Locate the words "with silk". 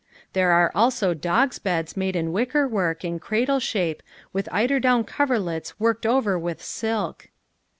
6.39-7.29